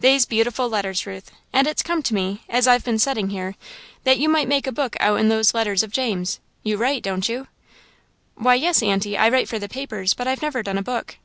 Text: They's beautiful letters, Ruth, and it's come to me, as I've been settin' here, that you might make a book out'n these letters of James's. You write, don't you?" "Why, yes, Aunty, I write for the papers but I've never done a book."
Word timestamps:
They's 0.00 0.26
beautiful 0.26 0.68
letters, 0.68 1.06
Ruth, 1.06 1.30
and 1.54 1.66
it's 1.66 1.82
come 1.82 2.02
to 2.02 2.12
me, 2.12 2.42
as 2.50 2.68
I've 2.68 2.84
been 2.84 2.98
settin' 2.98 3.30
here, 3.30 3.54
that 4.04 4.18
you 4.18 4.28
might 4.28 4.46
make 4.46 4.66
a 4.66 4.72
book 4.72 4.94
out'n 5.00 5.30
these 5.30 5.54
letters 5.54 5.82
of 5.82 5.90
James's. 5.90 6.38
You 6.62 6.76
write, 6.76 7.02
don't 7.02 7.26
you?" 7.30 7.46
"Why, 8.34 8.56
yes, 8.56 8.82
Aunty, 8.82 9.16
I 9.16 9.30
write 9.30 9.48
for 9.48 9.58
the 9.58 9.70
papers 9.70 10.12
but 10.12 10.28
I've 10.28 10.42
never 10.42 10.62
done 10.62 10.76
a 10.76 10.82
book." 10.82 11.16